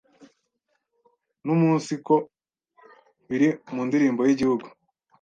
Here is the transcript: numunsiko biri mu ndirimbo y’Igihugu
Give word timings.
numunsiko 1.45 2.13
biri 3.27 3.49
mu 3.73 3.81
ndirimbo 3.87 4.21
y’Igihugu 4.27 4.65